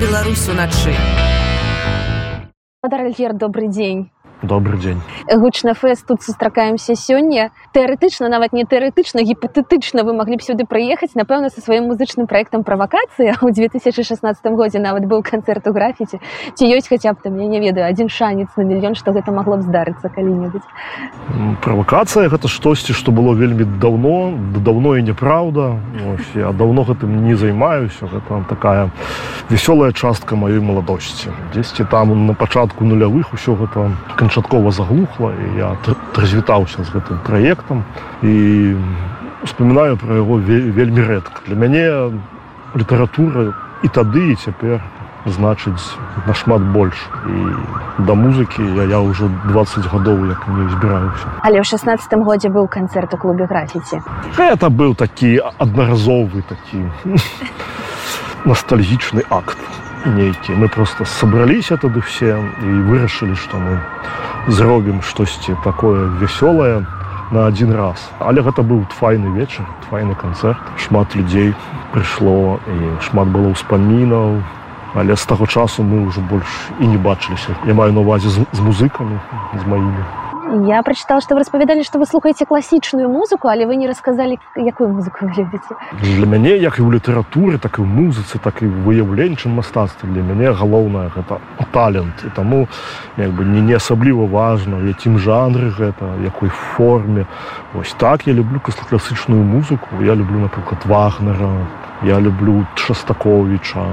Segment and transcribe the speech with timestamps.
[0.00, 0.94] Беларусь уначы.
[2.82, 5.00] Альгер, добрый дзень добрый дзень
[5.36, 7.50] гучна фэст тут сустракаемся сёння.
[7.72, 12.64] Тэарэтычна нават не тэарэтычна гіпатэтычна вы маглі б сюды прыехаць напэўна са сваім музычным праектам
[12.64, 16.20] правакацыі у 2016 годзе нават быў канцэрт у графіці
[16.54, 19.56] ці ёсць хаця б там я не ведаю адзін шанец на мільён што гэта магло
[19.56, 20.64] б здарыцца калі-небудзь.
[21.60, 24.32] Правакацыя гэта штосьці што было вельмі даўно
[24.64, 25.76] даўно і няправда
[26.34, 28.90] я давно гэтым не займаюся гэта такая
[29.50, 31.30] вясёлая частка маёй маладосці.
[31.52, 35.76] Дзесьці там на пачатку нулявых усё гэта кан канчаткова заглухла і я
[36.16, 37.84] развітаўся з гэтым праектам
[38.22, 38.76] і
[39.40, 41.40] успамінаю пра яго вельмі рэдка.
[41.48, 42.12] Для мяне
[42.76, 44.84] літаратура і тады і цяпер
[45.24, 45.96] значыць
[46.28, 47.00] нашмат больш.
[47.24, 51.26] І да музыкі я, я ўжо 20 гадоў як не збіраюся.
[51.40, 54.04] Але ў 16 годзе быў канцэрт у клубе графіці
[54.36, 56.84] это быў такі аднаразовы такі
[58.44, 59.56] ностальгічны акт
[60.06, 60.52] нейкі.
[60.52, 63.80] Мы просто сабраліся тады все і вырашылі што мы
[64.46, 66.86] зробім штосьці такое вясёлае
[67.30, 67.98] на адзін раз.
[68.18, 70.60] Але гэта быў файны вечар файны канцэрт.
[70.76, 71.54] Шмат людзей
[71.92, 74.40] прыйшло і шмат было ўспамінаў.
[74.94, 76.48] Але з таго часу мы ўжо больш
[76.80, 77.56] і не бачыліся.
[77.66, 79.20] Я маю на увазе з, з музыкамі
[79.52, 83.86] з маімі Я прочитала, что вы распавядалі, што вы слухаеце класічную музыку, але вы не
[83.86, 85.76] расказалі, якую музыку вы любіце.
[86.00, 90.24] Для мяне як і ў літаратуры, так і ў музыцы, так і выяўленчым мастацтве для
[90.24, 91.36] мяне галоўнае гэта
[91.68, 92.64] талент і таму
[93.20, 97.26] як бы не не асабліва важна, якім жанры гэта, якой форме.
[97.74, 100.00] Вось так я люблю класічную музыку.
[100.00, 101.68] Я люблю напрыклад вагнера,
[102.02, 103.84] я люблю Шастаковіча,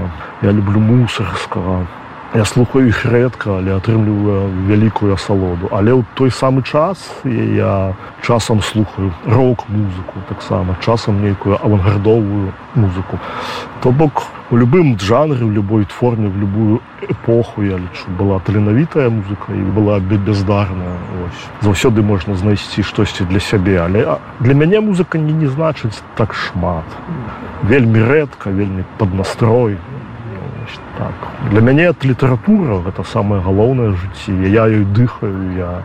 [0.42, 1.88] я люблю мусарскага.
[2.36, 5.72] Я слухаю іх рэдка, але атрымліваю вялікую асалоду.
[5.72, 7.96] Але ў той самы час я
[8.28, 13.24] часам слухаю рок-музыку таксама часам нейкую авангардовую музыку.
[13.80, 19.08] То бок у любым жанры, в любой форме, в любую эпоху я лічу была таленавітая
[19.08, 21.00] музыка і была бездарная.
[21.64, 26.84] Заўсёды можна знайсці штосьці для сябе, але для мяне музыка не, не значыць так шмат.
[27.64, 29.80] Вельмі рэдка, вельмі пад настрой,
[30.98, 31.14] так.
[31.52, 35.82] Для мяне літаратура гэта самае галоўнае жыцці я ёй дыхаю я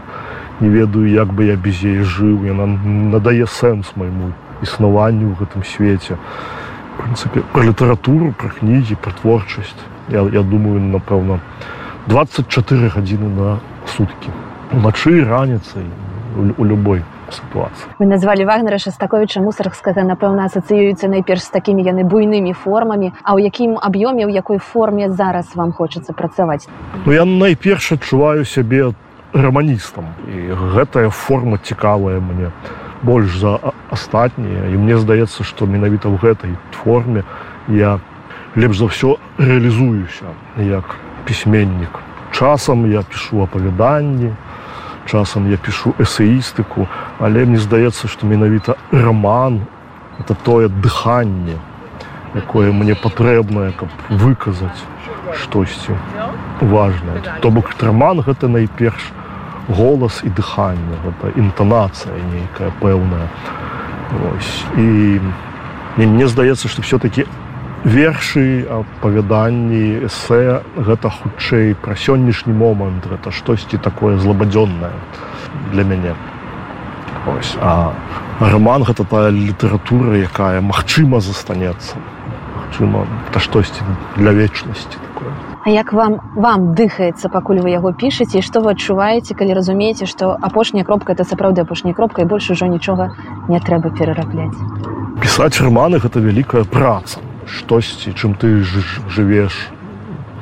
[0.60, 2.66] не ведаю як бы я без яе жыў яна
[3.14, 4.32] надае сэнс майму
[4.62, 6.18] існаванню ў гэтым свеце
[6.98, 11.40] прынцыпе пра літаратуру пра кнігі пра творчасць я, я думаю напэўна
[12.06, 13.58] 24 гадзіны на
[13.96, 14.34] суткі
[14.72, 15.84] уначы раніцай
[16.36, 17.02] у, у любой
[17.32, 17.88] сітуацыі.
[17.98, 23.48] Вы назвалі вагнера шастаковіча мусарскага напэўна асацыюецца найперш з такімі яны буйнымі формамі а ў
[23.48, 26.68] якім аб'ёме ў якой форме зараз вам хочацца працаваць?
[27.06, 28.92] Ну я найперш адчуваю сябе
[29.32, 32.50] раманістам і гэтая форма цікавая мне
[33.02, 33.58] больш за
[33.90, 36.52] астатнія і мне здаецца што менавіта ў гэтай
[36.84, 37.24] форме
[37.68, 38.00] я
[38.56, 42.02] лепш за ўсё рэалізуюся як пісьменнік.
[42.32, 44.34] Часам я пішу апавяданні
[45.10, 46.86] часам я пішу эсеістыку,
[47.18, 49.66] але мне здаецца, што менавіта роман
[50.20, 51.58] это тое дыханне,
[52.34, 54.78] якое мне патрэбнае, каб выказаць
[55.42, 55.96] штосьці
[56.60, 57.22] важное.
[57.42, 59.10] То бок роман гэта найперш
[59.68, 63.28] голас і дыханне, гэта інтанацыя нейкая пэўная.
[64.76, 65.20] І
[65.96, 67.26] мне здаецца, што все-таки
[67.84, 74.92] вершы апавяданні эсэ гэта хутчэй пра сённяшні момант гэта штосьці такое злабадзённае
[75.72, 76.14] для мяне.
[77.26, 77.92] Ось, а
[78.40, 81.96] роман гэта тая літаратура якая магчыма застанецца.
[82.56, 83.80] Магчыма та штосьці
[84.16, 85.32] для вечнасці такое.
[85.64, 90.36] А як вам вам дыхаецца пакуль вы яго пішаце што вы адчуваеце калі разумееце што
[90.36, 93.16] апошняя кропка это сапраўды апошняя кропка і больш ужо нічога
[93.48, 94.56] не трэба перарабляць?
[95.20, 99.54] Пісаць романы гэта вялікая праца штосьці чым ты жывеш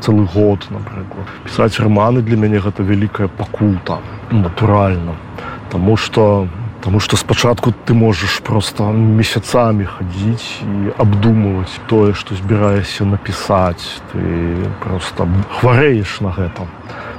[0.01, 1.27] цэлы год напрыклад.
[1.45, 3.99] Пісаць романы для мяне гэта вялікая пакута
[4.31, 5.17] натуральна.
[5.71, 6.49] Таму что
[6.81, 14.23] Таму што спачатку ты можаш просто месяцамі хадзіць і абдумваць тое, што збіраешся напісаць, ты
[14.79, 15.27] просто
[15.59, 16.71] хварэеш на гэтым.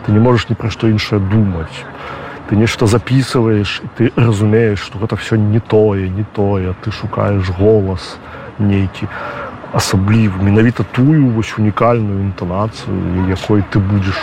[0.05, 1.83] Ты не можаш ні пра што іншае думаць.
[2.47, 7.51] Ты нешта записываеш і ты разумееш, што гэта все не тое, не тое, ты шукаеш
[7.59, 8.15] голас
[8.59, 9.11] нейкі
[9.73, 14.17] асаблівы менавіта тую вось унікальную інтанацыю якой ты будзеш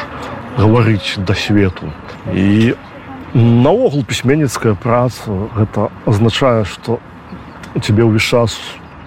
[0.58, 1.93] гаварыць да свету.
[2.32, 2.75] І
[3.34, 6.98] наогул пісьменніцкая праца гэта азначае што
[7.75, 8.56] у тебе ўвесь час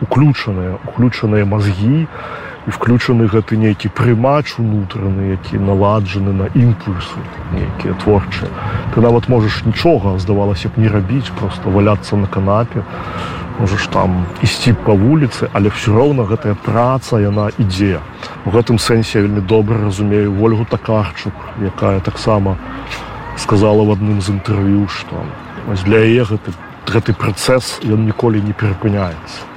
[0.01, 2.07] уключаныя уключаныя мазгі і
[2.69, 7.19] включаны гэты нейкі прымач унутраны які наладжаны на імпульсы
[7.53, 8.49] нейкія творчыя
[8.93, 12.85] ты нават можаш нічога здавалася б не рабіць просто валяцца на канапе
[13.59, 17.99] можаш там ісці по вуліцы але все роўна гэтая праца яна ідзе.
[18.45, 22.55] У гэтым сэнсе вельмі добра разумею ольгу такарчук якая таксама
[23.35, 25.25] сказала в адным з інтэрв'ю что
[25.83, 26.55] для яе гэты
[26.87, 29.48] гэты працэс ён ніколі не перапыняецца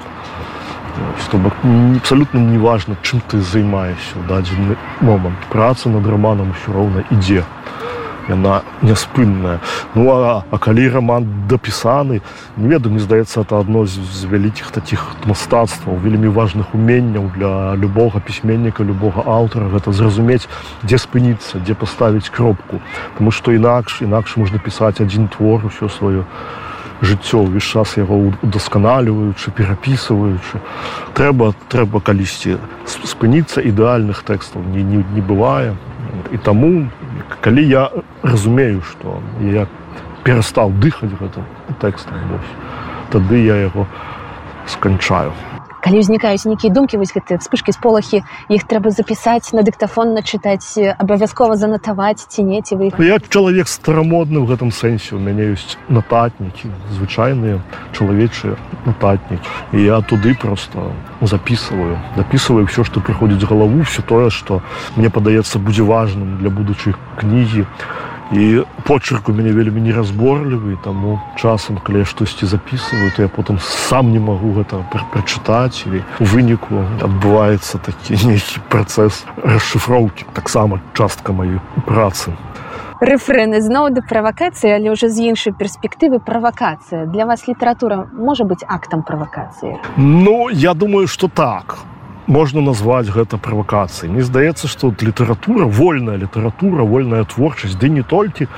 [1.24, 1.52] чтобы
[1.96, 7.44] абсолютно неважно чым ты займаешься дадзены момант праца над романом все роўна ідзе
[8.28, 9.58] яна няспынная
[9.94, 12.20] ну а, а калі роман дапісаны
[12.56, 17.74] не ведаю мне здаецца это одно з, з вялікіх таких мастацтваў вельмі важных уменняў для
[17.74, 19.68] любога пісьменніка любога аўтара.
[19.68, 20.46] Гэта зразумець
[20.82, 22.80] дзе спыніцца дзе паставіць кропку.
[23.18, 26.22] Тому что інакш інакш можна пісаць адзін твор усё сваё.
[26.22, 26.71] жыццё
[27.02, 30.62] ўвесь час яго удасканаліваючы перапісваючы.
[31.18, 35.74] Трэба трэба калісьці спыніцца ідэальных тэкстаў не, не, не бывае.
[36.30, 36.86] І таму
[37.42, 37.90] калі я
[38.22, 39.66] разумею што я
[40.22, 41.44] перастаў дыхаць гэтым
[41.82, 42.38] тэкстам
[43.10, 43.86] тады я яго
[44.66, 45.32] сканчаю
[45.82, 51.58] калі ўзнікаюць нейкія думкі вось гэтыя вспышкі сполахі іх трэба запісаць на дыктафон начытаць абавязкова
[51.58, 55.18] занатаваць ці не ці вы я чалавек старамодны ў гэтым сэнсе.
[55.18, 57.58] У мяне ёсць нататнікі звычайныя
[57.90, 58.54] чалавечыя
[58.86, 59.42] нататнікі
[59.74, 64.62] і я туды просто записываю записываю все что прыходзіць галаву все тое что
[64.96, 67.66] мне падаецца будзе важным для будучых кнігі
[68.32, 74.12] і почерк у мяне вельмі неразборлівы таму часам калі штосьці записываю то я потым сам
[74.12, 74.80] не магу гэта
[75.12, 82.32] прачытаць или у выніку адбываецца такі нейкі працэс расшифроўкі таксама частка маёй працы.
[83.02, 87.04] Рэфрэны зноў да правакацыі але ўжо з іншай перспектывы правакацыя.
[87.04, 89.76] Для вас літаратура можа быць актам правакацыі?
[89.96, 91.91] Ну я думаю что так
[92.26, 94.12] можна назваць гэта правакацыяй.
[94.12, 98.48] Не здаецца што літаратура вольная літаратура вольная творчасць ды не толькі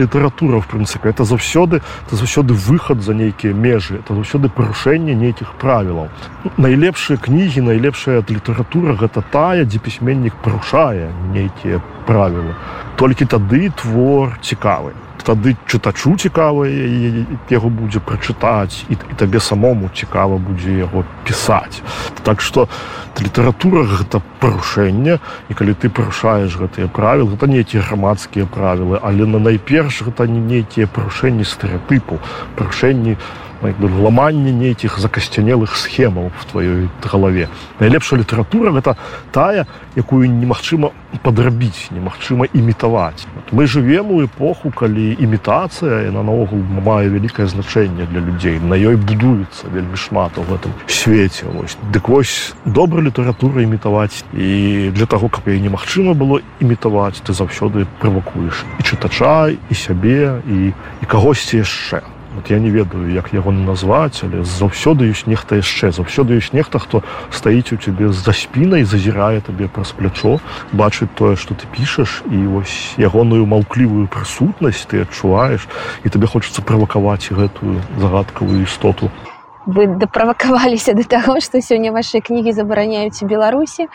[0.00, 5.52] літаратура в прынцыпе это заўсёды это заўсёды выхад за нейкія межы это заўсёды парушэнне нейкіх
[5.60, 6.08] правілаў.
[6.56, 12.54] Найлепшыя кнігі найлепшая літаратура гэта тая дзе пісьменнік парушае нейкія правілы
[12.96, 14.92] толькі тады твор цікавы.
[15.24, 16.68] Тады чытачу цікава
[17.48, 21.80] яго будзе прачытаць і, і табе самому цікава будзе яго пісаць.
[22.22, 22.68] Так что
[23.20, 25.18] літаратура гэта парушэнне
[25.48, 30.40] і калі ты парушаеш гэтыя правілы гэта нейкія грамадскія правілы але на найперш гэта не
[30.40, 32.18] нейкія парушэнні стэеатыпу
[32.58, 33.16] парушэнні
[33.72, 37.48] ламанне нейкіх закасцянелых схемаў в тваёй галаве
[37.80, 38.96] найлепшая літаратура гэта
[39.32, 39.66] тая
[39.96, 47.46] якую немагчыма падрабіць немагчыма імітаваць мы живвем у эпоху калі імітацыя яна наогул мае вялікае
[47.46, 51.46] значэнне для людзей на ёй будуецца вельмі шмат у гэтым свеце.
[51.46, 51.76] Вось.
[51.92, 54.24] Дык вось добра літаратура імітаваць.
[54.32, 60.40] І для таго каб яе немагчыма было імітаваць ты заўсёды правакуеш і чытачай і сябе
[60.48, 65.62] і і кагосьці яшчэ Вот я не ведаю як яго назваць але заўсёды ёсць нехта
[65.62, 70.42] яшчэ заўсёды ёсць нехта хто стаіць у цябе за спінай зазірае табе праз плячо
[70.72, 75.68] бачыць тое што ты пішаш і вось ягоную маўклівую прысутнасць ты адчуваеш
[76.02, 79.10] і табе хочацца правакаваць гэтую загадкавую істоту.
[79.66, 83.86] Вы даправакаваліся да таго што сёння вашыя кнігі забараняюць у беларусі.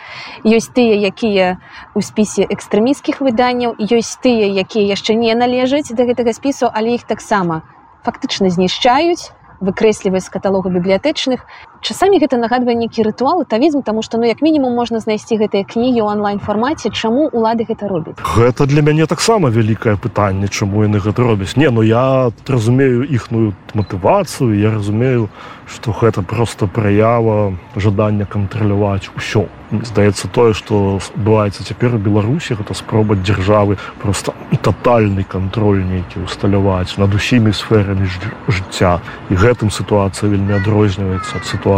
[0.41, 1.59] Ёсць тыя якія
[1.93, 7.03] у спісе экстрэміскіх выданняў ёсць тыя якія яшчэ не належаць да гэтага спісу але іх
[7.03, 7.61] таксама
[8.05, 11.39] фактычна знішчаюць выкрэсліваць з каталогу бібліятэчных
[11.81, 16.03] часамі гэта нагадвае нейкі рытуал тавізм тому что ну як мінімум можна знайсці гэтыя кнігі
[16.03, 18.19] ў онлайн фармаце чаму улады гэта робяць.
[18.19, 21.55] Гэта для мяне таксама вялікае пытанне чаму яны гэта робяць.
[21.55, 25.29] Не ну я разумею іхную матывацыю я разумею
[25.69, 29.47] что гэта просто праява жадання кантраляваць усё.
[29.71, 36.97] Здаецца тое что адбываецца цяпер у беларусі гэта спроба дзяржавы просто тотальны контроль нейкі усталяваць
[36.97, 38.09] над усімі сферамі
[38.49, 38.99] жыцця.
[39.29, 41.68] І гэтым сітуацыя вельмі адрозніваецца ад сітуацыі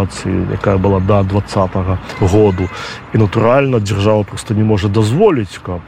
[0.53, 2.69] якая была да двадцатого году.
[3.13, 5.81] І натуральна дзяржава просто не можа дазволіць каб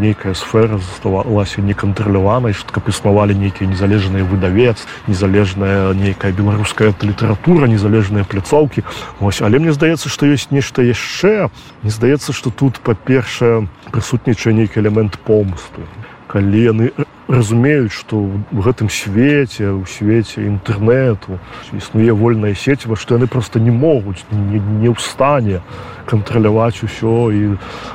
[0.00, 8.82] нейкая сфера заставалася некантраляванай каб існавалі нейкія незалежныя выдавец незалежная нейкая беларуская літаратура незалежныя пляцоўкі
[9.20, 9.42] ось.
[9.42, 11.50] Але мне здаецца што ёсць нешта яшчэ.
[11.82, 15.82] Не здаецца што тут па-першае прысутнічае нейкі элемент помсту
[16.28, 16.90] калі яны
[17.28, 21.36] разумеюць што в гэтым свеце у свеце інтэрнэту
[21.76, 25.60] існуе вольная сеціва што яны просто не могуць не, не ў стане
[26.08, 27.42] кантраляваць усё і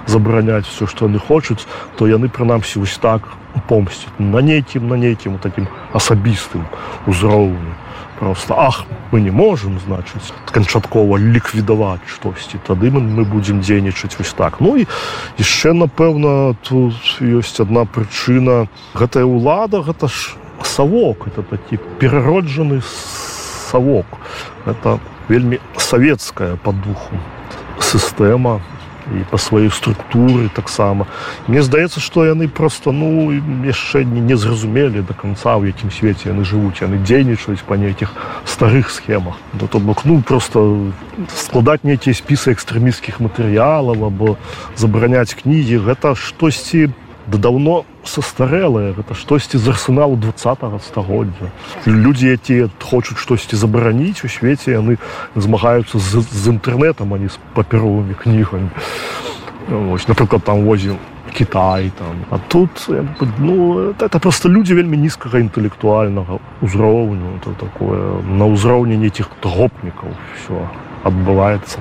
[0.05, 1.65] забараняць все што яны хочуць
[1.97, 3.25] то яны прынамсі вось так
[3.69, 6.69] помсціць на нейкім на нейкім такім асабістым
[7.09, 7.82] узроўню
[8.23, 14.31] просто ах мы не можем значыць канчаткова ліквідаваць штосьці тады мы, мы будзем дзейнічаць вось
[14.31, 14.87] так ну і
[15.35, 18.71] яшчэ напэўна тут ёсць одна прычына.
[18.95, 22.79] Гэтая ўлада гэта ж савок это такі перароджаны
[23.67, 24.07] савок
[24.63, 27.19] это вельмі савецкая по духу
[27.83, 28.63] сістэма
[29.13, 31.07] і па сваёй структуры таксама.
[31.47, 33.31] Мне здаецца што яны просто ну
[33.63, 36.81] яшчэ не, не зразумелі до конца у якім свеце яны жывуць.
[36.81, 38.13] Яны дзейнічаюць па нейкіх
[38.45, 39.37] старых схемах.
[39.53, 40.91] Да то бок ну просто
[41.35, 44.37] складаць нейкія спісы экстрэміскіх матэрыялаў або
[44.75, 51.51] забараняць кнігі гэта штосьці по да даўно састарэлае гэта штосьці з арсеналу два стагоддзя.
[51.85, 54.97] Людзі якія хочуць штосьці забараніць у свеце яны
[55.35, 58.69] змагаюцца з, з інтэрнетам а не з папяровымі кнігамі.
[59.93, 60.97] Ось напрыклад там возім
[61.33, 62.15] Кітай там.
[62.29, 62.69] А тут
[63.39, 70.69] ну это, просто людзі вельмі нізкага інтэлектуальнага ўзроўню это такое на ўзроўні нейкіх гопнікаў все
[71.03, 71.79] адбываецца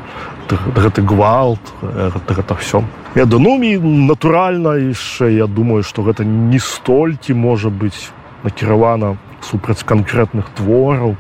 [0.76, 2.82] гэты гвалт гэта, гэта все
[3.14, 8.10] я данумі натуральна яшчэ я думаю что гэта не столькі можа быць
[8.44, 11.16] накіравана супраць канкрэтных твораў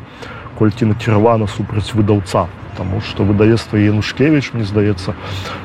[0.58, 5.12] колькі накіравана супраць выдаўца Таму што выдавецтва янушкевич мне здаецца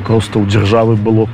[0.04, 1.28] просто ў дзяржавы было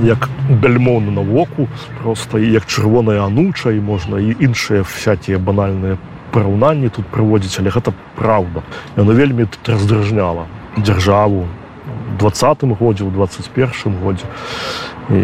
[0.00, 1.68] як бельмон на воку
[2.00, 5.98] просто як чырвоная ануча і можна і іншыя всякие банальныя
[6.32, 8.64] параўнанні тут прыводзіць але гэта праўда
[8.96, 10.46] яно вельмі раздражняла
[10.78, 11.46] дзяржаву
[12.18, 14.24] двадцатым годзе у 21 годзе.
[15.10, 15.20] І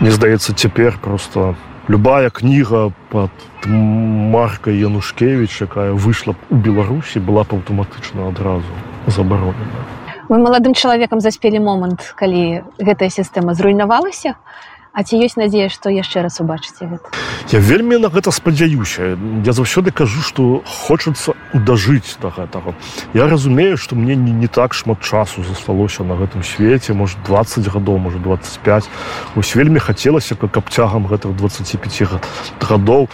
[0.00, 1.54] не здаецца цяпер просто
[1.88, 3.30] любая кніга под
[3.66, 8.68] маркай янушкевич якая выйшла у беларусі была б аўтаматычна адразу
[9.06, 9.86] забаронена.
[10.28, 14.34] Мы маладым чалавекам заспелі момант калі гэтая сістэма зруйнавалася.
[14.38, 17.08] А ці ёсць надзея, што яшчэ раз убачыце гэта?
[17.48, 19.16] Я вельмі на гэта спадзяюся.
[19.40, 22.76] Я заўсёды кажу, што хочацца дажыць да гэтага.
[23.16, 27.72] Я разумею, што мне не, не так шмат часу засталося на гэтым свеце, можа 20
[27.72, 28.88] гадоў, можа 25.
[29.34, 32.20] Вось вельмі хацелася, каб цягам гэтых 25
[32.60, 33.08] гадоў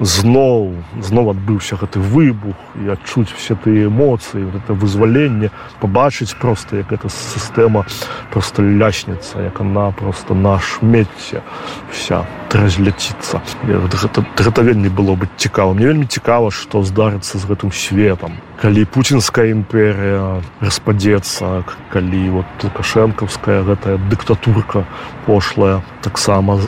[0.00, 5.50] зноў зноў адбыўся гэты выбух і адчуць все тыя эмоцыі это вызваленне
[5.82, 7.84] пабачыць просто як эта сістэма
[8.30, 10.78] просто лясніца як она просто наш
[11.18, 11.42] мецце
[11.90, 15.74] вся разляціцца гэта, гэта вельмі было бы цікава.
[15.74, 23.62] Мне вельмі цікава што здарыцца з гэтым светом калі пуцінская імперія распадзецца калі вот лукашэнкаўская
[23.62, 24.86] гэтая дыктатурка
[25.26, 26.60] пошлая таксама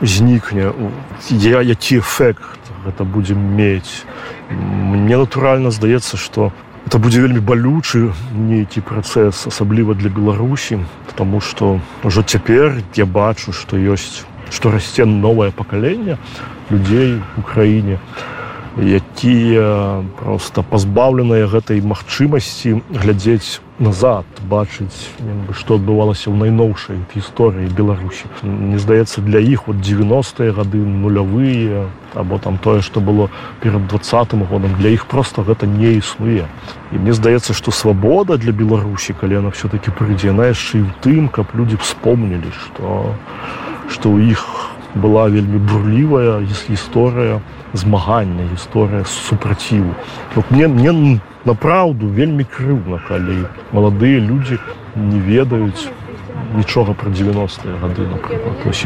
[0.00, 0.72] знікне.
[1.30, 2.42] Я які эфект
[2.84, 4.04] гэта будзем мець?
[4.50, 6.52] Мне натуральна здаецца что
[6.88, 13.52] это будзе вельмі балючы нейкі працэс асабліва для беларусі потому что ўжо цяпер я бачу
[13.52, 16.16] что ёсць что расце новае пакаленне
[16.72, 18.00] людзей у краіне
[18.80, 25.14] якія просто пазбаўленыя гэтай магчымасці глядзець назад бачыць
[25.54, 32.38] што адбывалася ў найноўшай гісторыі беларусі не здаецца для іх вот 90-е гады нулявыя або
[32.38, 33.30] там тое што было
[33.62, 36.46] перад двадцатым годам для іх просто гэта не існуе.
[36.92, 40.92] І мне здаецца што свабода для беларусі калі яна все-таки прыйдзе на яшчэ і ў
[41.04, 43.14] тым каб людзі вспомнілі што
[43.88, 44.57] што ў іх
[45.02, 47.40] была вельмі бурлівая гісторыя
[47.72, 49.94] змагання гісторыя супраціву.
[50.34, 54.58] Вот мне мне не направду вельмі крыўна калі маладыя людзі
[54.96, 55.88] не ведаюць
[56.56, 58.06] нічога пра 90-е гады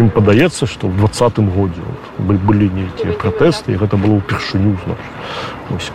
[0.02, 1.83] ім падаецца што ў двадцатым годзе
[2.19, 4.76] былі нейкія пратэсты і гэта было ўпершыню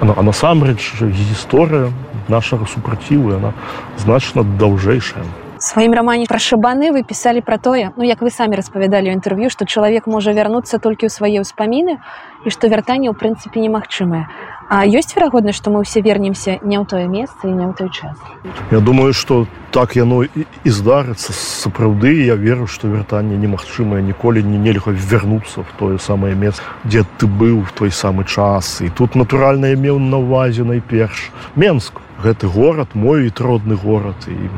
[0.01, 1.91] а насамрэч гісторыя
[2.27, 3.51] нашага супраціву яна
[3.97, 5.27] значна даўжэйшая
[5.67, 9.51] сваім рамане пра шабаны вы пісалі пра тое ну як вы самі распавядалі ў інтэрв'ю
[9.51, 11.99] што чалавек можа вярнуцца толькі ў свае ўспаміны
[12.47, 14.23] і што вяртанне ў прынцыпе немагчымае
[14.69, 17.87] А ёсць верагодна, што мы ўсе вернемся не ў тое месца і не ў той
[17.87, 18.19] час.
[18.67, 24.59] Я думаю, што так яно і, здарыцца сапраўды я веру, што вяртанне немагчымае ніколі не
[24.59, 28.83] нельга вярнуцца в тое самае месца, дзе ты быў в той самы час.
[28.83, 32.03] І тут натуральна меў на увазе найперш Менск.
[32.23, 34.49] Гэты горад мой родны горад і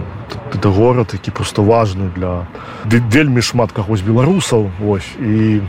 [0.55, 2.47] это горад, які просто важны для
[2.85, 5.61] вельмі шмат кагось беларусаў ось і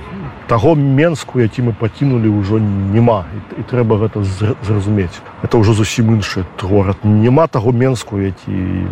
[0.46, 3.26] таго менску які мы пакінулі ўжо няма.
[3.30, 4.22] І, і трэба гэта
[4.66, 5.22] зразумець.
[5.42, 6.96] Это ўжо зусім іншы горад.
[7.04, 8.86] Няма таго менску які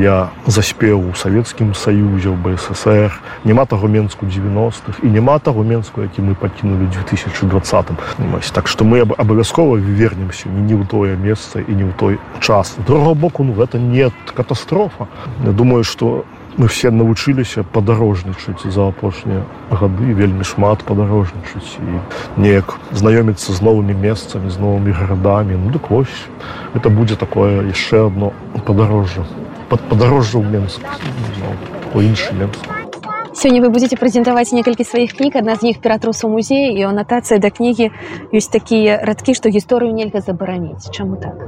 [0.00, 6.02] я заспеў у савецкім саюзе ў бСр няма таго менску 90-х і няма таго менску
[6.04, 7.86] які мы пакінулі 2020
[8.52, 12.76] так што мы абавязкова вернемся не ў тое месца і не ў той час.
[12.86, 15.08] Другого боку ну гэта нет катастрофа.
[15.44, 16.24] Я думаю что
[16.58, 22.00] мы все навучыліся падарожнічаць за апошнія гады вельмі шмат падарожнічаць і
[22.36, 25.56] неяк знаёміцца з новымі месцамі з новымі гарадамі.
[25.56, 26.28] Ну дык вось
[26.74, 28.32] это будзе такое яшчэ одно
[28.66, 29.24] падарожжа
[29.76, 30.82] падарожжа ў Мск
[31.94, 32.79] у іншы Мск
[33.40, 37.48] Сёння вы будзеце прэзентаваць некалькі сваіх кніг адна з іх ператрусу музея і анатацыя да
[37.48, 37.88] кнігі
[38.36, 41.40] ёсць такія радкі што гісторыю нельга забараніць чаму так?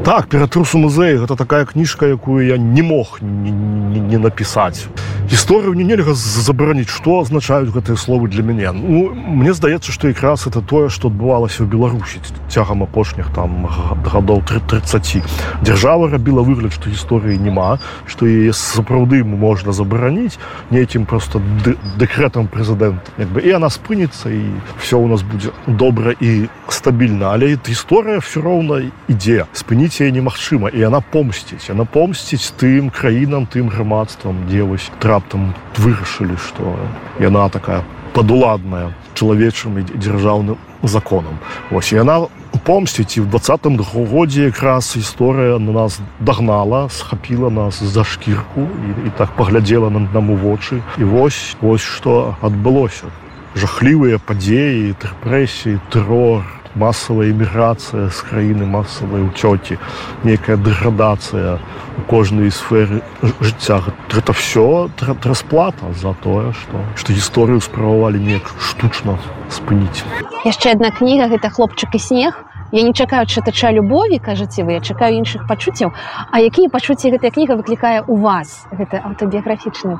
[0.00, 4.88] Так ператрусу музея гэта такая кніжка якую я не мог не, напісаць
[5.28, 10.46] гісторыю не нельга забараніць што азначаюць гэтыя словы для мяне ну, мне здаецца што якраз
[10.48, 13.68] это тое што адбывалася ў беларусі цягам апошніх там
[14.08, 15.20] гадоў 30
[15.60, 17.76] дзяржава рабіла выгляд што гісторыі няма
[18.08, 20.40] што яе сапраўды можна забараніць
[20.70, 23.40] нейкім про просто дэкрэтам прэзідэнт бы.
[23.40, 24.42] І она спыніцца і
[24.78, 30.68] все у нас будзе добра і стабільна але гісторыя все роўна ідзе спыніць яе немагчыма
[30.70, 36.76] і она помсціць она помсціць тым краінам тым грамадствам дзе вось раптам вырашылі што
[37.18, 37.82] яна такая
[38.16, 41.36] падуладная чалавечым і дзяржаўным законам.
[41.68, 42.32] Ось яна
[42.64, 48.88] помсціць і в двадцатым годзе якраз гісторыя на нас дагнала схапіла нас за шкірку і,
[49.08, 50.80] і так паглядзела на нам у вочы.
[50.98, 53.12] І вось ось што адбылося.
[53.56, 59.78] Жахлівыя падзеі дэпрэсіі тэрор масавая эміграцыя з краіны масавай уцёкі
[60.24, 61.56] некая дэградацыя
[61.96, 63.00] у кожнай сферы
[63.40, 63.80] жыцця
[64.12, 64.88] гэта все
[65.24, 69.16] расплата за тое што што гісторыю справавалі неяк штучна
[69.48, 70.04] спыніць
[70.44, 74.80] яшчэ адна кніга гэта хлопчык і снег я не чакаю чытача любові кажаце вы я
[74.80, 75.92] чакаю іншых пачуццяў
[76.30, 79.98] А якія пачуцці гэтая кніга выклікае у вас гэта аўтабіяграфічная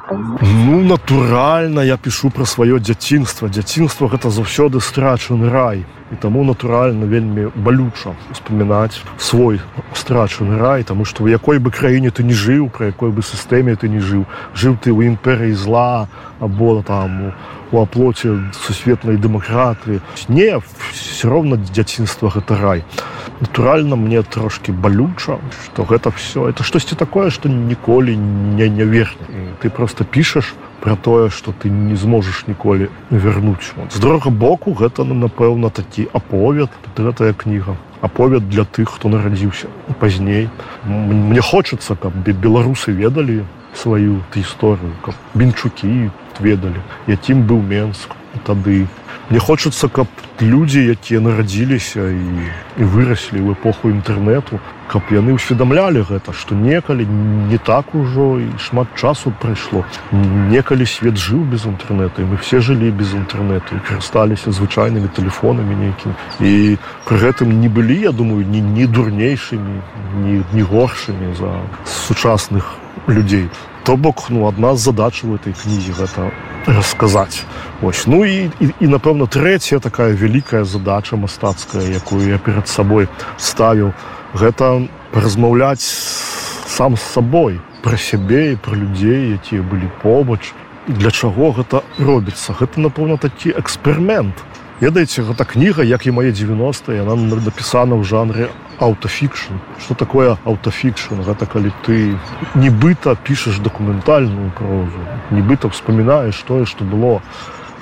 [0.66, 5.84] Ну натуральна я пішу пра сваё дзяцінства дзяцінства гэта заўсёды страчаны рай.
[6.12, 9.60] І таму натуральна вельмі балюча успамінаць свой
[9.92, 13.74] страчаны рай таму што у якой бы краіне ты не жыў пра якой бы сістэме
[13.74, 14.22] ты не жыў
[14.54, 16.06] жыў ты ў імперыі зла
[16.38, 17.32] або там
[17.72, 20.60] у аплоце сусветнай дэмакраты не
[20.92, 22.84] все роўна дзяцінства гэта рай.
[23.40, 29.26] Натуральна мне трошки балюча что гэта все это штосьці такое что ніколі не не верхні
[29.60, 33.74] ты просто пішаш про тое что ты не зможаш ніколі вернуць.
[33.90, 37.76] З другога боку гэта напэўна такі аповед гэтая кніга.
[38.00, 39.68] Аповед для тых хто нарадзіўся
[40.00, 40.48] пазней.
[40.86, 43.44] Мне хочацца каб беларусы ведалі
[43.74, 48.86] сваю гісторыю каб бінчукі ведалі якім быў менск тады
[49.30, 50.06] мне хочацца каб
[50.40, 52.46] людзі якія нарадзіліся і,
[52.78, 57.06] і выраслі ў эпоху інтэрнэту каб яны ўсведамлялі гэта што некалі
[57.50, 59.82] не так ужо і шмат часу прайшло
[60.12, 65.74] некалі свет жыў без інтэрнэту і мы все жылі без інтэрнэту і карысталіся звычайнымі тэлефонамі
[65.74, 66.78] нейкім і
[67.10, 69.82] пры гэтым не былі я думаю не не дурнейшымі
[70.22, 71.50] не, не горшымі за
[71.82, 73.50] сучасных людзей
[73.86, 76.30] то бок ну адна з задач у этой кнізе гэта
[76.66, 77.46] расказаць
[77.82, 83.06] ось ну і, і, і напэўна трэцяя такая вялікая задача мастацкая якую я перад сабой
[83.38, 83.94] ставіў
[84.34, 85.86] гэта размаўляць
[86.66, 90.50] сам з сабой пра сябе і пра людзей якія былі побач.
[90.90, 92.54] Для чаго гэта робіцца?
[92.58, 94.42] Гэта напэўна такі эксперымент
[94.80, 99.56] ведаеце гэта кніга як і мае 90 яна напісана ў жанре аўтафікшн.
[99.80, 101.24] Что такое аўтафікшн?
[101.24, 102.16] Гэта калі ты
[102.54, 107.22] нібыта пішаш дакументальную прозу нібыта вспоминаешь тое что было.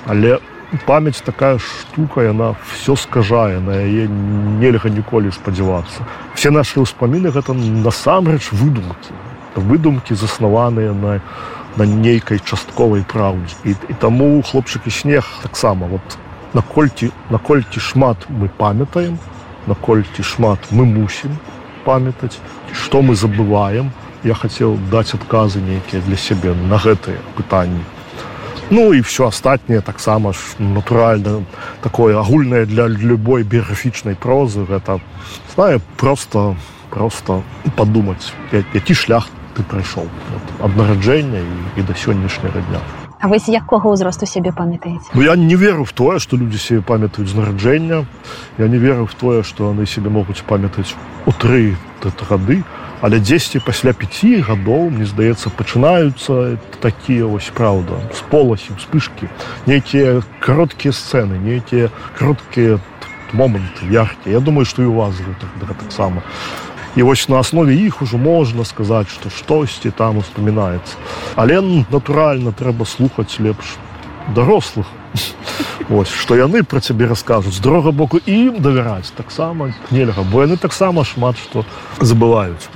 [0.05, 0.39] Але
[0.85, 6.07] памяць такая штука яна все скажае на яе нельга ніколі спадзявацца.
[6.33, 9.11] Все наши ўспаміны гэта насамрэч выдумкі.
[9.55, 11.19] Выдумкі заснаваныя на
[11.75, 13.55] на нейкай частковай праўдзе.
[13.65, 15.87] І, і таму хлопчык і снег таксама.
[15.91, 16.01] Вот
[16.55, 19.19] наколькі наколькі шмат мы памятаем
[19.67, 21.35] наколькі шмат мы мусім
[21.85, 22.39] памятаць
[22.73, 23.91] што мы забываем.
[24.23, 27.83] Я хацеў даць адказы нейкія для сябе на гэтыя пытанні.
[28.71, 31.45] Ну і все астатняе таксама ж натуральна
[31.81, 34.65] такое агульнае для любой біяграфічнай прозы.
[34.65, 34.99] Гэта
[35.53, 36.55] знаю просто
[36.89, 37.43] просто
[37.75, 40.09] падумаць які шлях ты прайшоў.
[40.63, 45.21] Ад нараджэння і, і да сённяшняга дня А вы з якога ўзросту сябе памятаеце Ну
[45.21, 48.05] я не веру в тое што людзі себе памятаюць з нараджэння
[48.57, 51.75] я не веру в тое што яны себе могуць памятаць у тры
[52.05, 52.63] гады
[53.01, 59.29] але 10 пасля 5 гадоў мне здаецца пачынаюцца такія вось праўда з поласі вспышки.
[59.65, 62.79] Нейкія кароткія сцэны нейкія кароткія
[63.33, 66.23] моманты яркія Я думаю што і у вас гэта таксама
[66.95, 70.95] і вось на аснове іх ужо можна сказаць што штосьці там успамінаецца
[71.35, 73.75] але натуральна трэба слухаць лепш
[74.35, 74.87] дарослых
[75.89, 80.57] Вось што яны пра цябе раскажуць з другога боку ім давяраць таксама нельга бо яны
[80.57, 81.65] таксама шмат што
[82.01, 82.71] забываюць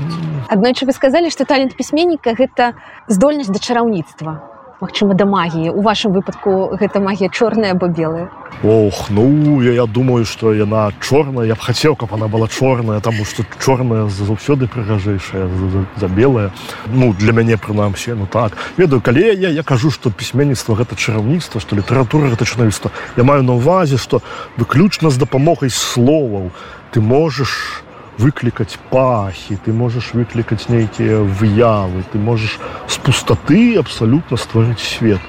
[0.48, 2.74] аднойчы вы сказалі што талент пісьменніка гэта
[3.08, 5.76] здольнасць да чараўніцтва Магчыма да магіі.
[5.76, 8.32] У вашым выпадку гэта магія чорная або белая?
[8.64, 11.44] Ох ну я, я думаю што яна чорная.
[11.44, 16.08] Я б хацеў каб она была чорная таму што чорная заўсёды прыгажэйшая за, за, за
[16.08, 16.52] белая.
[16.88, 18.56] Ну для мяне прынамсі ну так.
[18.78, 23.44] Ведаю калі я я кажу што пісьменніцтва гэта чараўніцтва што літаратура гэта чынавіцтва я маю
[23.44, 24.24] на увазе што
[24.56, 26.56] выключна з дапамогай словаў
[26.96, 27.84] ты можаш
[28.20, 35.24] выклікаць пахі ты можаш выклікаць нейкія выявы ты можаш з пустаты абсалютна стварыць свет.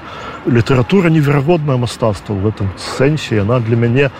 [0.45, 4.11] Літаратура неверагоднае мастацтва в этом сэнсе яна для мяне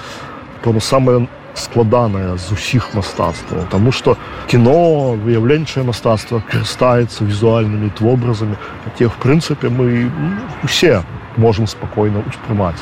[0.63, 3.67] пэўна самая складаная з усіх мастацтваў.
[3.71, 4.15] Таму што
[4.47, 8.55] кіно выяўленчае мастацтва карыстаецца візуальнымі вобразамі
[8.97, 10.31] те в прынцыпе мы ну,
[10.63, 11.03] усе
[11.37, 12.79] можемм спакойна успрымаць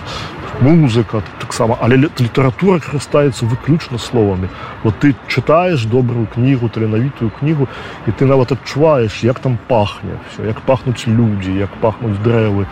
[0.62, 4.50] музыка таксама але літаратура карыстаецца выключна словамі
[4.84, 7.68] вот ты чытаеш добрую кнігу таленавітую кнігу
[8.08, 12.66] і ты нават адчуваеш як там пахне все як пахнуць людзі як пахнуць дрэвы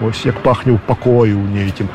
[0.00, 1.88] ось як пахне ў пакою ў нейкім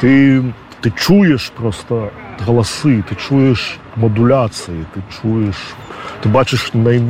[0.00, 0.42] ты
[0.80, 2.10] ты чуеш просто
[2.40, 5.58] галасы ты чуеш мадуляцыі ты чуеш
[6.22, 7.00] ты бачыш най,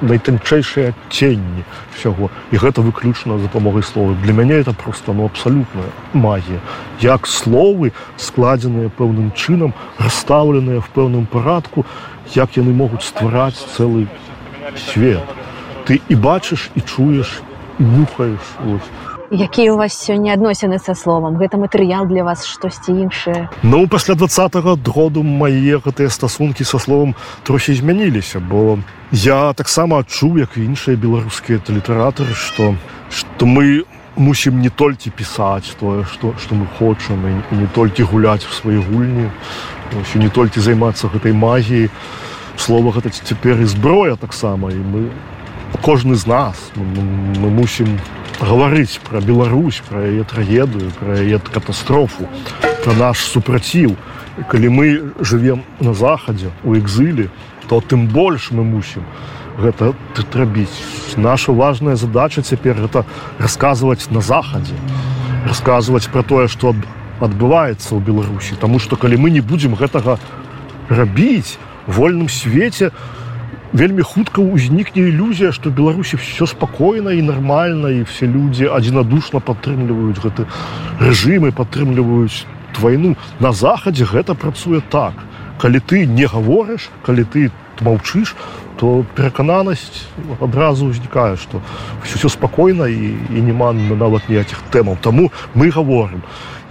[0.00, 1.64] найтанчэйшыя ценні
[1.96, 2.30] всяго.
[2.50, 4.14] І гэта выключна за дапамогай слова.
[4.22, 6.60] Для мяне это просто ну абсалютная магія.
[7.00, 11.86] Як словы складзеныя пэўным чынам расстаўленыя в пэўным парадку
[12.34, 14.08] як яны могуць ствараць цэлы
[14.76, 15.22] свет.
[15.86, 17.42] Ты і бачыш і чуеш
[17.78, 18.88] нюхаеш ось
[19.32, 23.48] якія у вас сёння адносіны са словам гэта матэрыял для вас штосьці іншае.
[23.62, 28.78] Ну пасля двадцатого году мае гэтыя стасункі са словом трохі змяніліся бо
[29.12, 32.76] я таксама адчуў як іншыя беларускія літаратары што
[33.08, 38.44] што мы мусім не толькі пісаць тое што што мы хочам і не толькі гуляць
[38.44, 39.32] в свае гульні
[40.14, 41.88] не толькі займацца гэтай магіяй.
[42.56, 45.08] Слова гэта цяпер і зброя таксама і мы
[45.80, 47.00] кожны з нас мы,
[47.40, 47.96] мы мусім
[48.42, 52.26] гаварыць пра Беларусь пра яе трагедыю пра яе катастрофу
[52.84, 53.94] пра наш супраціў
[54.50, 54.86] калі мы
[55.20, 57.30] жывем на захадзе у экзылі
[57.70, 59.06] то тым больш мы мусім
[59.62, 59.92] гэта
[60.32, 60.72] трабіць.
[61.16, 63.04] Наша важная задача цяпер гэта
[63.38, 64.74] расказваць на захадзе
[65.46, 66.74] расказваць пра тое што
[67.22, 68.58] адбываецца ў беларусі.
[68.58, 70.18] Таму што калі мы не будзем гэтага
[70.90, 73.21] рабіць вольным свеце то
[73.72, 80.20] вельмі хутка ўзнікне ілюзія што беларусі все спакойна і нармальна і все людзі адзінадушна падтрымліваюць
[80.20, 80.46] гэты
[81.00, 82.44] рэжымы падтрымліваюць
[82.80, 83.16] вайну.
[83.40, 85.14] На захадзе гэта працуе так.
[85.60, 88.36] Калі ты не гаворыш калі ты маўчыш
[88.76, 90.06] то перакананасць
[90.40, 91.60] адразу ўзнікае што
[92.04, 94.98] все спакойна і, і няма нават ніякіх тэмаў.
[95.02, 96.22] Таму мы гаворым.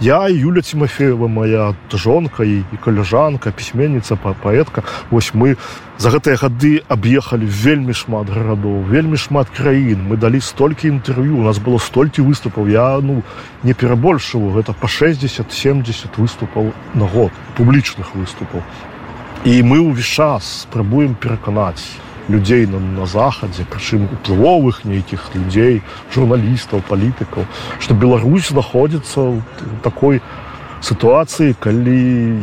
[0.02, 5.54] Я юля тимофеева моя жонка і, і каляжанка пісьменніца па паэтка вось мы
[6.02, 10.02] за гэтыя гады аб'ехалі вельмі шмат гарадоў вельмі шмат краін.
[10.10, 12.66] Мы далі столькі інтэрв'ю у нас было столькі выступаў.
[12.66, 13.22] Я ну
[13.62, 18.66] не перабольшываю гэта по 60-70 выступаў на год публічных выступаў
[19.44, 25.82] і мы ўвесь час спрабуем пераканаць людзей на, на захадзе прычым уплывовых нейкіх людзей
[26.14, 27.48] журналістаў палітыкаў
[27.80, 29.42] што Беларусь знаходзіцца
[29.82, 30.42] такой у
[30.82, 32.38] сітуацыі калі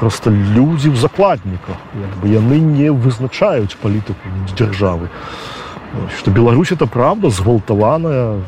[0.00, 1.76] просто людзі в закладніках
[2.22, 5.12] бы яны не вызначаюць палітыку дзяржавы.
[6.18, 8.40] Что Беларусь это правда згвалтаваная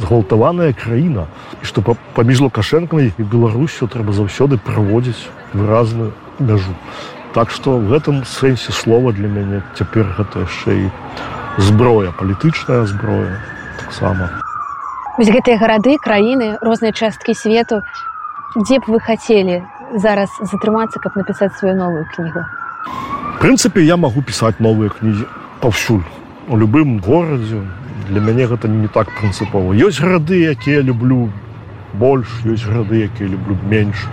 [0.00, 1.26] згвалтаваная краіна.
[1.62, 6.76] І что паміж лукашэнкай і беларусю трэба заўсёды праводзіць выразную мяжу
[7.36, 10.90] так что в гэтым сэнсе слова для мяне цяпер гэта яшчэ і
[11.60, 13.36] зброя палітычная зброя
[13.76, 14.32] таксама
[15.20, 17.84] гэтыя гарады краіны розныя часткі свету.
[18.56, 19.60] Дзе б вы хацелі
[20.00, 22.40] зараз затрымацца каб напісаць сваю новую кнігу?
[23.44, 25.28] Прынцыпе я магу пісаць новыя кнігі
[25.60, 26.04] паўсюль
[26.48, 27.60] у любым горадзе.
[28.08, 29.76] Для мяне гэта не так прынцыпова.
[29.76, 31.28] Ёсць гарады якія люблю
[31.98, 34.06] больш ёсць гарады якія люблю менш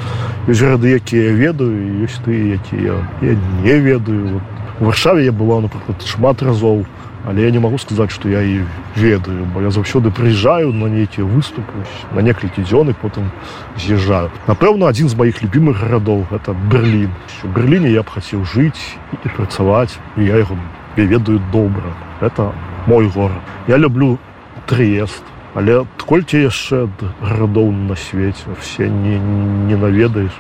[0.48, 4.39] ёсць гарады якія ведаю ёсць тыя якія я не ведаю.
[4.39, 4.43] Вот,
[4.80, 6.86] варшаве я была напрыклад шмат разоў
[7.26, 8.63] але я не магу сказаць што я і
[8.96, 13.32] ведаю бо я заўсёды прыязджаю на нейкія выступы на некалькі дзён і потым
[13.80, 14.32] з'язджаю.
[14.48, 17.12] Напэўна адзін з маіх любімых гарадоў гэта берлін.
[17.43, 20.58] У берліне я б хацеў жыць і працаваць і я яго
[20.98, 21.96] я ведаю добра.
[22.22, 22.52] Это
[22.86, 23.41] мой горад.
[23.67, 24.19] Я люблю
[24.67, 26.88] трыест але колькі яшчэ
[27.22, 28.50] гарадоў на свеце?
[28.60, 29.20] Все не,
[29.70, 30.32] не наведаеш.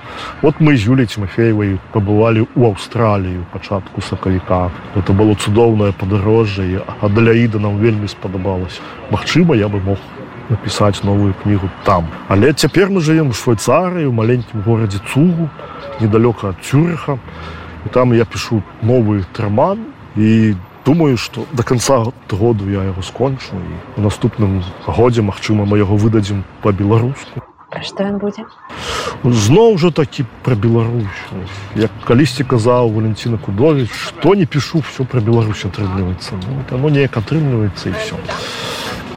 [0.41, 4.71] Вот мы з юлей тимофеевай пабывалі ў аўстралію пачатку сакавіка.
[4.95, 6.63] Это было цудоўнае падарожжа
[7.01, 9.97] а для іда нам вельмі спадабалось Мачыма я бы мог
[10.49, 12.07] напісаць новую кнігу там.
[12.27, 15.49] Але цяпер мы жывем у швейцарыі у маленькім горадзе цугу
[16.01, 17.17] недалёка ад цюрыха.
[17.85, 19.79] І там я пишу новы траман
[20.15, 25.77] і думаю что до конца году я яго скончу і у наступным годзе Мачыма мы
[25.77, 27.43] яго выдадзім по-беларуску
[27.81, 28.45] что ён будзе?
[29.23, 31.23] Зноў жа такі пра Беларусь.
[31.75, 36.37] Як калісьці казаў Валентина кудович что не пишу все про Беларусь атрымліваецца.
[36.37, 38.15] Ну, оно неяк атрымліваецца і все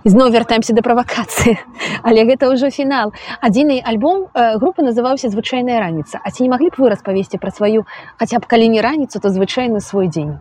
[0.07, 1.59] зноў вяртаемся да правакацыі
[2.03, 3.11] але гэта ўжо фінал
[3.43, 7.51] адзіны альбом э, групы называўся звычайная раніца А ці не маглі б вы распавесці пра
[7.51, 10.39] сваю хаця б калі не раніцу то звычайны свой дзень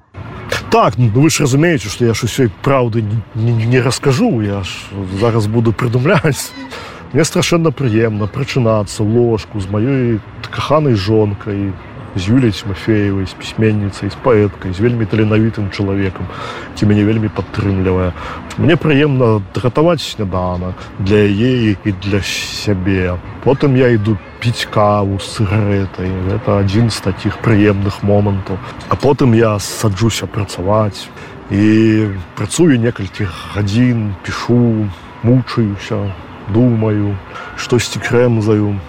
[0.70, 3.02] так ну вы ж разумееце што я ж усёй праўды
[3.34, 4.70] не, не, раскажу я ж
[5.18, 6.54] зараз буду прыдумляць
[7.14, 10.22] мне страшэнна прыемна прачынацца ложку з маёй
[10.54, 11.74] каханай жонкай
[12.16, 16.28] з юляй мафеевай з пісьменніцай з паэткай з вельмі таленавітым чалавекам
[16.76, 18.12] ці мяне вельмі падтрымлівае.
[18.58, 23.20] Мне прыемна гатаваць снядана для яе і для сябе.
[23.44, 28.58] Потым я іду піць каву з сыгаретай гэта адзін з таких прыемных момантаў.
[28.90, 31.12] А потым я саджуся працаваць
[31.52, 34.88] і працую некалькі гадзін пішу
[35.24, 36.16] мучаюся
[36.50, 37.18] думаю
[37.58, 38.80] штосьці крэмзаю.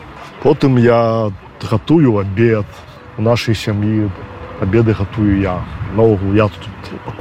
[0.43, 2.67] Потым я гатую обед
[3.19, 4.11] у нашай сям'і
[4.61, 5.65] обеды гатую я.
[5.95, 6.69] Наогул я тут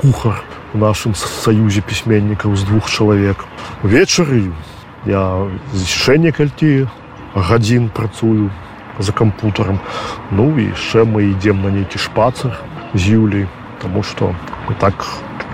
[0.01, 3.45] кухар у нашым саюзе пісьменнікаў з двух чалавек
[3.83, 4.51] увечары
[5.05, 6.87] я яшчэ некалькі
[7.35, 8.51] гадзін працую
[8.99, 9.79] за кампутарам
[10.31, 12.59] ну і яшчэ мы ідзем на нейкі шпацар
[12.93, 13.47] з юлей
[13.81, 14.35] тому что
[14.67, 15.07] мы так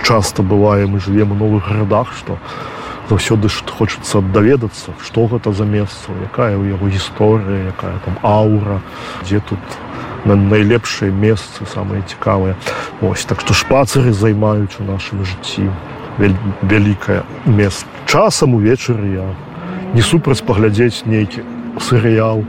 [0.03, 2.71] часто бываем і живвем у новых гарадах что у
[3.11, 8.79] заўсёды хочацца даведацца што гэта за месца якая ў яго гісторыя якая там аура
[9.27, 9.59] дзе тут
[10.25, 12.55] на найлепшыя месцы самыя цікавыя.
[13.01, 15.69] Ось так што шпацары займаюць у нашым жыцці.
[16.19, 19.27] Вялікае мест часам увечары я
[19.93, 21.43] не супраць паглядзець нейкі
[21.79, 22.45] серыял.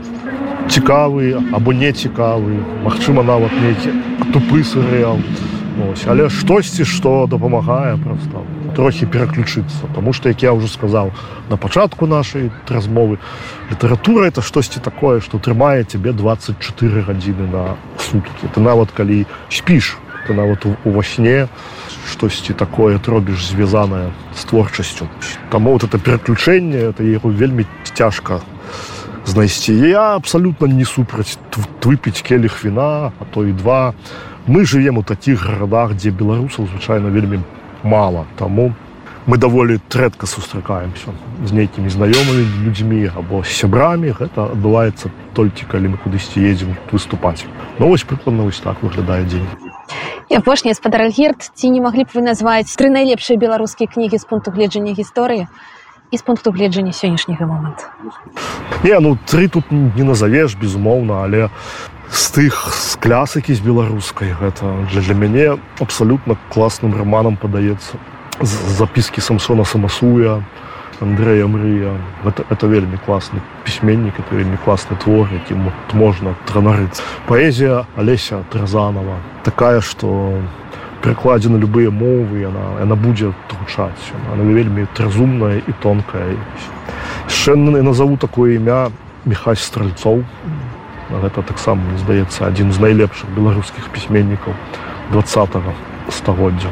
[0.69, 3.95] Цікавы або не цікавы Мачыма нават нейкі
[4.33, 5.19] тупы серыял.
[5.89, 11.11] Ось але штосьці што дапамагае проста трохі пераключыцца Таму што як я ўжо сказаў
[11.49, 13.17] на пачатку нашай размовы
[13.71, 19.97] літаратура это штосьці такое што трымае цябе 24 гадзіны на суткі ты нават калі спіш
[20.27, 21.47] ты нават ува сне
[22.11, 25.07] штосьці такое робіш звязанае з творчасцю
[25.49, 28.41] Таму вот это пераключэнне это яго вельмі цяжка
[29.25, 31.37] знайсці я абсалютна не супраць
[31.83, 33.93] выпіць келіх віна а то і два.
[34.47, 37.39] Мы живвем у такіх гарадах дзе беларусаў звычайна вельмі
[37.83, 38.25] мало.
[38.37, 38.73] Таму
[39.25, 41.15] мы даволі рэдка сустракаемся
[41.45, 47.45] з нейкімі знаёмымі людзьмі або сябрамі гэта адбываецца толькі калі мы кудысьці едзем выступаць.
[47.79, 49.47] Ну, вось прыкладна вось так выглядае дзень.
[50.33, 54.51] Апошні спадар альгерт ці не маглі б вы назваць тры найлепшыя беларускія кнігі з пункту
[54.51, 55.47] гледжання гісторыі
[56.17, 57.87] з пункту гледжання сённяшняга момант
[58.83, 61.49] не ну тры тут не назавеш безумоўна але
[62.09, 64.35] з тых з клясыкі з беларускай.
[64.39, 65.47] Гэта для для мяне
[65.79, 67.99] абсалютна класным романам падаецца.
[68.41, 70.43] Запіскі самсона самасуя
[71.01, 71.97] Андрэя мрыя.
[72.23, 77.01] Это, это вельмі класны пісьменнік это вельмі класны твор якім можна транарыць.
[77.27, 80.39] Паэзія алеся тразанова такая что
[81.01, 86.37] прыкладзена любыя мовы яна яна будзе гучаць она вельмі разумная і тонкая.
[87.27, 88.91] Шэнны назову такое імя
[89.25, 90.23] мехась стральцоў
[91.09, 94.53] гэта таксама здаецца адзін з найлепшых беларускіх пісьменнікаў
[95.11, 95.23] два
[96.09, 96.71] стагоддзя.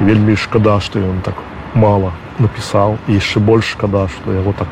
[0.00, 1.36] Вельмі шкада што ён так
[1.74, 4.68] мала напісаў і яшчэ больш шкада што яго так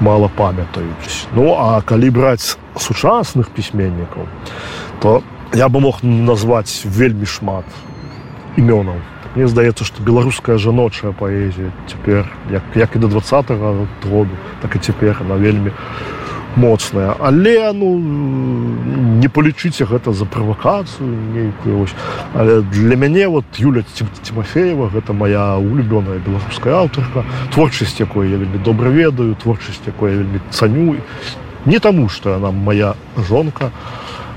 [0.00, 1.26] мала памятаюць.
[1.32, 4.28] Ну а калі браць сучасных пісьменнікаў
[5.00, 5.22] то
[5.54, 7.64] я бы мог назваць вельмі шмат
[8.56, 9.00] імёнаў.
[9.36, 13.20] Мне здаецца што беларуская жаночая паэзія цяпер як, як і да два
[14.04, 16.15] году так і цяпер она вельмі у
[16.56, 17.14] моцная.
[17.20, 17.98] Але ну
[19.20, 21.94] не палічыце гэта за правакацыю нейкую ось
[22.34, 23.84] але для мяне вот юля
[24.22, 30.40] тимофеева гэта моя улюбёная беларуская аўтарка творчасць якой я вельмі добра ведаю творчасць якой вельмі
[30.50, 30.96] цаню.
[31.66, 33.70] Не таму что она моя жонка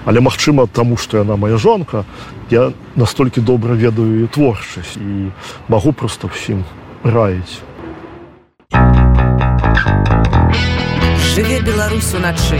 [0.05, 2.05] але магчыма таму что яна моя жонка.
[2.49, 5.31] Я настолькі добра ведаю творчасць і
[5.67, 6.63] магу просто всім
[7.03, 7.61] раіць.
[9.79, 10.18] жыве
[11.69, 12.59] Беларусь уначы.